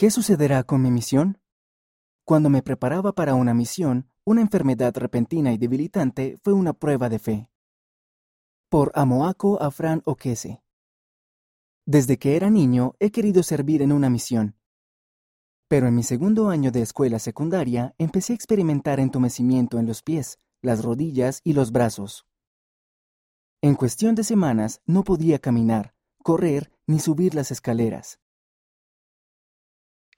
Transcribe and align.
¿Qué 0.00 0.10
sucederá 0.10 0.64
con 0.64 0.80
mi 0.80 0.90
misión? 0.90 1.42
Cuando 2.24 2.48
me 2.48 2.62
preparaba 2.62 3.12
para 3.12 3.34
una 3.34 3.52
misión, 3.52 4.08
una 4.24 4.40
enfermedad 4.40 4.96
repentina 4.96 5.52
y 5.52 5.58
debilitante 5.58 6.38
fue 6.42 6.54
una 6.54 6.72
prueba 6.72 7.10
de 7.10 7.18
fe. 7.18 7.50
Por 8.70 8.92
Amoako 8.94 9.60
Afran 9.60 10.00
Okese. 10.06 10.62
Desde 11.84 12.18
que 12.18 12.34
era 12.34 12.48
niño 12.48 12.94
he 12.98 13.10
querido 13.10 13.42
servir 13.42 13.82
en 13.82 13.92
una 13.92 14.08
misión. 14.08 14.56
Pero 15.68 15.86
en 15.86 15.96
mi 15.96 16.02
segundo 16.02 16.48
año 16.48 16.70
de 16.70 16.80
escuela 16.80 17.18
secundaria 17.18 17.94
empecé 17.98 18.32
a 18.32 18.36
experimentar 18.36 19.00
entumecimiento 19.00 19.78
en 19.78 19.84
los 19.84 20.02
pies, 20.02 20.38
las 20.62 20.82
rodillas 20.82 21.42
y 21.44 21.52
los 21.52 21.72
brazos. 21.72 22.26
En 23.60 23.74
cuestión 23.74 24.14
de 24.14 24.24
semanas 24.24 24.80
no 24.86 25.04
podía 25.04 25.38
caminar, 25.40 25.94
correr 26.22 26.72
ni 26.86 27.00
subir 27.00 27.34
las 27.34 27.50
escaleras. 27.50 28.18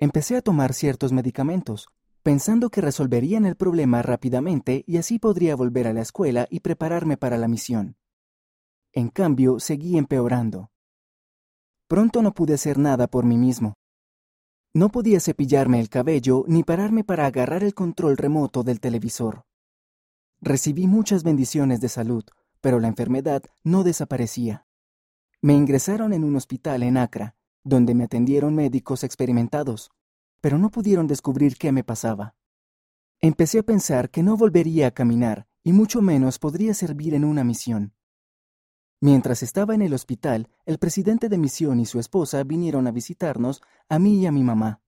Empecé 0.02 0.36
a 0.36 0.42
tomar 0.42 0.74
ciertos 0.74 1.12
medicamentos, 1.12 1.86
pensando 2.24 2.70
que 2.70 2.80
resolverían 2.80 3.46
el 3.46 3.54
problema 3.54 4.02
rápidamente 4.02 4.82
y 4.84 4.96
así 4.96 5.20
podría 5.20 5.54
volver 5.54 5.86
a 5.86 5.92
la 5.92 6.00
escuela 6.00 6.48
y 6.50 6.58
prepararme 6.58 7.16
para 7.16 7.38
la 7.38 7.46
misión. 7.46 7.94
En 8.90 9.10
cambio, 9.10 9.60
seguí 9.60 9.96
empeorando. 9.96 10.72
Pronto 11.86 12.20
no 12.20 12.34
pude 12.34 12.54
hacer 12.54 12.78
nada 12.78 13.06
por 13.06 13.24
mí 13.24 13.36
mismo. 13.36 13.74
No 14.74 14.88
podía 14.88 15.20
cepillarme 15.20 15.78
el 15.78 15.88
cabello 15.88 16.42
ni 16.48 16.64
pararme 16.64 17.04
para 17.04 17.26
agarrar 17.26 17.62
el 17.62 17.72
control 17.72 18.16
remoto 18.16 18.64
del 18.64 18.80
televisor. 18.80 19.44
Recibí 20.40 20.88
muchas 20.88 21.22
bendiciones 21.22 21.80
de 21.80 21.88
salud, 21.88 22.24
pero 22.60 22.80
la 22.80 22.88
enfermedad 22.88 23.44
no 23.62 23.84
desaparecía. 23.84 24.66
Me 25.40 25.52
ingresaron 25.54 26.12
en 26.12 26.24
un 26.24 26.34
hospital 26.34 26.82
en 26.82 26.96
Acra, 26.96 27.36
donde 27.64 27.94
me 27.94 28.04
atendieron 28.04 28.54
médicos 28.54 29.04
experimentados, 29.04 29.90
pero 30.40 30.58
no 30.58 30.70
pudieron 30.70 31.06
descubrir 31.06 31.56
qué 31.56 31.72
me 31.72 31.84
pasaba. 31.84 32.34
Empecé 33.20 33.60
a 33.60 33.62
pensar 33.62 34.10
que 34.10 34.22
no 34.22 34.36
volvería 34.36 34.88
a 34.88 34.90
caminar 34.90 35.46
y 35.62 35.72
mucho 35.72 36.02
menos 36.02 36.38
podría 36.38 36.74
servir 36.74 37.14
en 37.14 37.24
una 37.24 37.44
misión. 37.44 37.94
Mientras 39.00 39.42
estaba 39.42 39.74
en 39.74 39.82
el 39.82 39.94
hospital, 39.94 40.48
el 40.64 40.78
presidente 40.78 41.28
de 41.28 41.38
misión 41.38 41.80
y 41.80 41.86
su 41.86 41.98
esposa 41.98 42.42
vinieron 42.44 42.86
a 42.86 42.92
visitarnos, 42.92 43.62
a 43.88 43.98
mí 43.98 44.20
y 44.20 44.26
a 44.26 44.32
mi 44.32 44.42
mamá. 44.42 44.80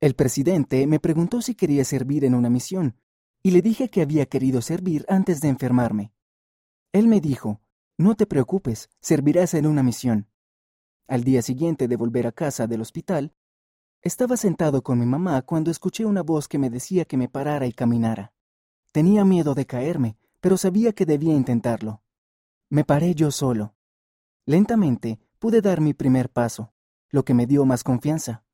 El 0.00 0.14
presidente 0.14 0.86
me 0.86 0.98
preguntó 0.98 1.42
si 1.42 1.54
quería 1.54 1.84
servir 1.84 2.24
en 2.24 2.34
una 2.34 2.50
misión, 2.50 2.96
y 3.42 3.50
le 3.50 3.62
dije 3.62 3.88
que 3.88 4.02
había 4.02 4.26
querido 4.26 4.62
servir 4.62 5.04
antes 5.08 5.40
de 5.40 5.48
enfermarme. 5.48 6.12
Él 6.92 7.06
me 7.06 7.20
dijo, 7.20 7.60
no 7.98 8.14
te 8.14 8.26
preocupes, 8.26 8.88
servirás 9.00 9.54
en 9.54 9.66
una 9.66 9.82
misión. 9.82 10.29
Al 11.10 11.24
día 11.24 11.42
siguiente 11.42 11.88
de 11.88 11.96
volver 11.96 12.28
a 12.28 12.30
casa 12.30 12.68
del 12.68 12.80
hospital, 12.82 13.34
estaba 14.00 14.36
sentado 14.36 14.84
con 14.84 15.00
mi 15.00 15.06
mamá 15.06 15.42
cuando 15.42 15.72
escuché 15.72 16.04
una 16.04 16.22
voz 16.22 16.46
que 16.46 16.56
me 16.56 16.70
decía 16.70 17.04
que 17.04 17.16
me 17.16 17.28
parara 17.28 17.66
y 17.66 17.72
caminara. 17.72 18.32
Tenía 18.92 19.24
miedo 19.24 19.56
de 19.56 19.66
caerme, 19.66 20.16
pero 20.40 20.56
sabía 20.56 20.92
que 20.92 21.06
debía 21.06 21.34
intentarlo. 21.34 22.04
Me 22.68 22.84
paré 22.84 23.16
yo 23.16 23.32
solo. 23.32 23.74
Lentamente 24.46 25.18
pude 25.40 25.60
dar 25.60 25.80
mi 25.80 25.94
primer 25.94 26.30
paso, 26.30 26.72
lo 27.08 27.24
que 27.24 27.34
me 27.34 27.48
dio 27.48 27.64
más 27.64 27.82
confianza. 27.82 28.44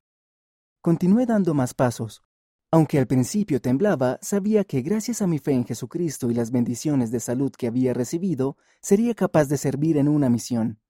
Continué 0.81 1.27
dando 1.27 1.53
más 1.53 1.75
pasos. 1.75 2.23
Aunque 2.71 2.99
al 2.99 3.07
principio 3.07 3.61
temblaba, 3.61 4.19
sabía 4.23 4.65
que 4.65 4.81
gracias 4.81 5.21
a 5.21 5.27
mi 5.27 5.41
fe 5.41 5.53
en 5.53 5.67
Jesucristo 5.67 6.31
y 6.31 6.35
las 6.35 6.51
bendiciones 6.51 7.11
de 7.11 7.21
salud 7.21 7.53
que 7.53 7.67
había 7.67 7.93
recibido, 7.93 8.57
sería 8.81 9.15
capaz 9.15 9.45
de 9.45 9.59
servir 9.59 9.99
en 9.99 10.09
una 10.09 10.31
misión. 10.31 10.81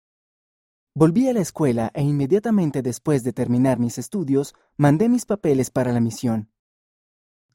Volví 0.99 1.29
a 1.29 1.35
la 1.35 1.41
escuela 1.41 1.91
e 1.93 2.03
inmediatamente 2.03 2.81
después 2.81 3.23
de 3.23 3.35
terminar 3.35 3.79
mis 3.79 3.99
estudios, 3.99 4.55
mandé 4.79 5.11
mis 5.11 5.27
papeles 5.27 5.71
para 5.71 5.93
la 5.93 6.01
misión. 6.01 6.51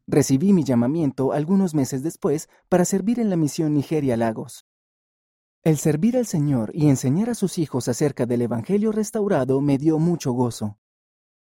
Recibí 0.05 0.53
mi 0.53 0.63
llamamiento 0.63 1.31
algunos 1.31 1.73
meses 1.73 2.03
después 2.03 2.49
para 2.69 2.85
servir 2.85 3.19
en 3.19 3.31
la 3.31 3.37
misión 3.37 3.73
Nigeria 3.73 4.15
Lagos. 4.15 4.67
El 5.63 5.79
servir 5.79 6.17
al 6.17 6.27
Señor 6.27 6.69
y 6.75 6.87
enseñar 6.87 7.31
a 7.31 7.33
sus 7.33 7.57
hijos 7.57 7.87
acerca 7.87 8.27
del 8.27 8.43
Evangelio 8.43 8.91
restaurado 8.91 9.59
me 9.59 9.79
dio 9.79 9.97
mucho 9.97 10.33
gozo. 10.33 10.77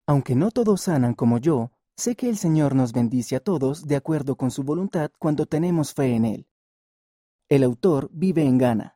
Aunque 0.05 0.35
no 0.35 0.51
todos 0.51 0.81
sanan 0.81 1.13
como 1.13 1.37
yo, 1.37 1.71
sé 1.95 2.17
que 2.17 2.27
el 2.27 2.35
Señor 2.35 2.75
nos 2.75 2.91
bendice 2.91 3.37
a 3.37 3.39
todos 3.39 3.87
de 3.87 3.95
acuerdo 3.95 4.35
con 4.35 4.51
su 4.51 4.63
voluntad 4.63 5.11
cuando 5.17 5.45
tenemos 5.45 5.93
fe 5.93 6.13
en 6.13 6.25
Él. 6.25 6.47
El 7.47 7.63
autor 7.63 8.09
vive 8.11 8.43
en 8.43 8.57
Ghana. 8.57 8.94